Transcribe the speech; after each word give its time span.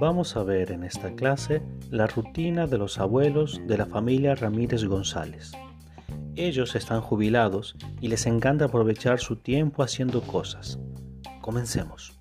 Vamos 0.00 0.36
a 0.36 0.42
ver 0.42 0.72
en 0.72 0.84
esta 0.84 1.14
clase 1.14 1.62
la 1.90 2.06
rutina 2.06 2.66
de 2.66 2.78
los 2.78 2.98
abuelos 2.98 3.60
de 3.66 3.78
la 3.78 3.86
familia 3.86 4.34
Ramírez 4.34 4.84
González. 4.84 5.52
Ellos 6.36 6.74
están 6.74 7.00
jubilados 7.00 7.76
y 8.00 8.08
les 8.08 8.26
encanta 8.26 8.66
aprovechar 8.66 9.20
su 9.20 9.36
tiempo 9.36 9.82
haciendo 9.82 10.20
cosas. 10.20 10.78
Comencemos. 11.40 12.12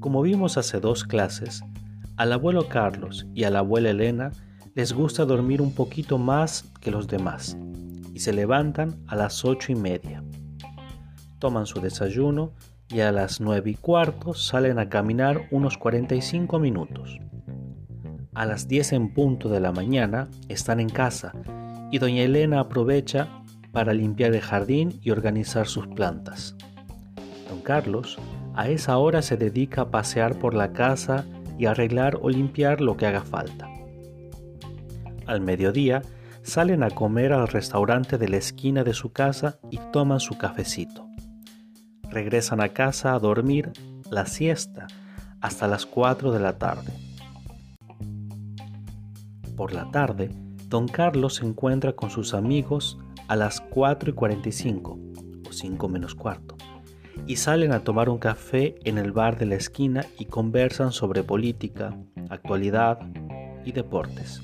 Como 0.00 0.22
vimos 0.22 0.56
hace 0.56 0.80
dos 0.80 1.04
clases, 1.04 1.62
al 2.16 2.32
abuelo 2.32 2.68
Carlos 2.68 3.26
y 3.34 3.44
a 3.44 3.50
la 3.50 3.60
abuela 3.60 3.90
Elena 3.90 4.32
les 4.74 4.92
gusta 4.92 5.24
dormir 5.24 5.60
un 5.60 5.74
poquito 5.74 6.18
más 6.18 6.64
que 6.80 6.90
los 6.90 7.06
demás 7.06 7.56
y 8.14 8.20
se 8.20 8.32
levantan 8.32 9.02
a 9.06 9.16
las 9.16 9.44
ocho 9.44 9.72
y 9.72 9.74
media. 9.74 10.22
Toman 11.38 11.66
su 11.66 11.80
desayuno 11.80 12.52
y 12.88 13.00
a 13.00 13.12
las 13.12 13.40
nueve 13.40 13.70
y 13.70 13.74
cuarto 13.74 14.34
salen 14.34 14.78
a 14.78 14.88
caminar 14.88 15.48
unos 15.50 15.78
45 15.78 16.58
minutos. 16.58 17.18
A 18.34 18.46
las 18.46 18.68
10 18.68 18.92
en 18.92 19.14
punto 19.14 19.48
de 19.48 19.60
la 19.60 19.72
mañana 19.72 20.28
están 20.48 20.80
en 20.80 20.88
casa 20.88 21.32
y 21.90 21.98
doña 21.98 22.22
Elena 22.22 22.60
aprovecha 22.60 23.28
para 23.72 23.94
limpiar 23.94 24.34
el 24.34 24.40
jardín 24.40 24.98
y 25.02 25.10
organizar 25.10 25.66
sus 25.66 25.86
plantas. 25.88 26.56
Don 27.48 27.60
Carlos 27.60 28.18
a 28.54 28.68
esa 28.68 28.98
hora 28.98 29.22
se 29.22 29.36
dedica 29.36 29.82
a 29.82 29.90
pasear 29.90 30.38
por 30.38 30.54
la 30.54 30.72
casa 30.72 31.24
y 31.58 31.66
arreglar 31.66 32.18
o 32.20 32.28
limpiar 32.28 32.80
lo 32.80 32.96
que 32.96 33.06
haga 33.06 33.22
falta. 33.22 33.68
Al 35.26 35.40
mediodía 35.40 36.02
salen 36.42 36.82
a 36.82 36.90
comer 36.90 37.32
al 37.32 37.48
restaurante 37.48 38.18
de 38.18 38.28
la 38.28 38.36
esquina 38.36 38.84
de 38.84 38.94
su 38.94 39.12
casa 39.12 39.58
y 39.70 39.78
toman 39.92 40.20
su 40.20 40.38
cafecito 40.38 41.10
regresan 42.10 42.60
a 42.60 42.70
casa 42.70 43.14
a 43.14 43.18
dormir 43.18 43.72
la 44.10 44.26
siesta 44.26 44.88
hasta 45.40 45.66
las 45.66 45.86
4 45.86 46.32
de 46.32 46.40
la 46.40 46.58
tarde. 46.58 46.92
Por 49.56 49.72
la 49.72 49.90
tarde, 49.90 50.30
don 50.68 50.88
Carlos 50.88 51.36
se 51.36 51.46
encuentra 51.46 51.92
con 51.92 52.10
sus 52.10 52.34
amigos 52.34 52.98
a 53.28 53.36
las 53.36 53.60
4 53.60 54.10
y 54.10 54.12
45 54.12 54.98
o 55.48 55.52
5 55.52 55.88
menos 55.88 56.14
cuarto 56.14 56.56
y 57.26 57.36
salen 57.36 57.72
a 57.72 57.80
tomar 57.80 58.08
un 58.08 58.18
café 58.18 58.76
en 58.84 58.98
el 58.98 59.12
bar 59.12 59.38
de 59.38 59.46
la 59.46 59.54
esquina 59.54 60.04
y 60.18 60.24
conversan 60.24 60.90
sobre 60.90 61.22
política, 61.22 61.96
actualidad 62.28 62.98
y 63.64 63.72
deportes. 63.72 64.42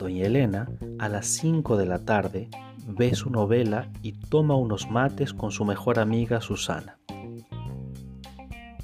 Doña 0.00 0.24
Elena, 0.24 0.66
a 0.98 1.10
las 1.10 1.26
5 1.26 1.76
de 1.76 1.84
la 1.84 1.98
tarde, 1.98 2.48
ve 2.86 3.14
su 3.14 3.28
novela 3.28 3.90
y 4.00 4.12
toma 4.12 4.56
unos 4.56 4.90
mates 4.90 5.34
con 5.34 5.50
su 5.50 5.66
mejor 5.66 5.98
amiga 5.98 6.40
Susana. 6.40 6.96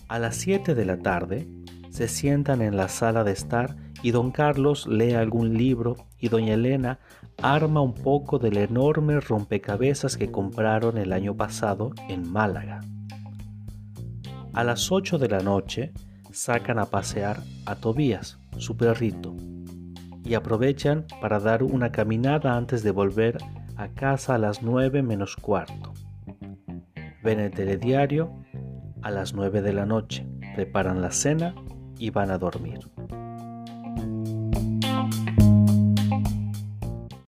A 0.08 0.18
las 0.18 0.36
7 0.36 0.74
de 0.74 0.84
la 0.84 0.98
tarde 0.98 1.48
se 1.88 2.06
sientan 2.06 2.60
en 2.60 2.76
la 2.76 2.88
sala 2.88 3.24
de 3.24 3.32
estar 3.32 3.76
y 4.02 4.10
don 4.10 4.30
Carlos 4.30 4.86
lee 4.86 5.14
algún 5.14 5.56
libro 5.56 5.96
y 6.20 6.28
doña 6.28 6.52
Elena 6.52 6.98
arma 7.40 7.80
un 7.80 7.94
poco 7.94 8.38
del 8.38 8.58
enorme 8.58 9.18
rompecabezas 9.18 10.18
que 10.18 10.30
compraron 10.30 10.98
el 10.98 11.14
año 11.14 11.34
pasado 11.34 11.92
en 12.10 12.30
Málaga. 12.30 12.82
A 14.52 14.64
las 14.64 14.92
8 14.92 15.16
de 15.16 15.28
la 15.30 15.40
noche 15.40 15.94
sacan 16.30 16.78
a 16.78 16.84
pasear 16.84 17.40
a 17.64 17.76
Tobías, 17.76 18.38
su 18.58 18.76
perrito, 18.76 19.34
y 20.26 20.34
aprovechan 20.34 21.06
para 21.20 21.38
dar 21.38 21.62
una 21.62 21.92
caminada 21.92 22.56
antes 22.56 22.82
de 22.82 22.90
volver 22.90 23.38
a 23.76 23.88
casa 23.88 24.34
a 24.34 24.38
las 24.38 24.62
9 24.62 25.02
menos 25.02 25.36
cuarto. 25.36 25.92
Ven 27.22 27.40
el 27.40 27.52
telediario 27.52 28.32
a 29.02 29.10
las 29.10 29.34
9 29.34 29.62
de 29.62 29.72
la 29.72 29.86
noche, 29.86 30.26
preparan 30.54 31.00
la 31.00 31.12
cena 31.12 31.54
y 31.98 32.10
van 32.10 32.30
a 32.30 32.38
dormir. 32.38 32.80